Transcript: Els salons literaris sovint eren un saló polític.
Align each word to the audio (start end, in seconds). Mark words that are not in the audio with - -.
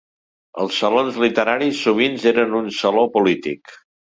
Els 0.63 0.79
salons 0.83 1.19
literaris 1.25 1.83
sovint 1.89 2.17
eren 2.33 2.59
un 2.63 2.73
saló 2.81 3.05
polític. 3.19 3.79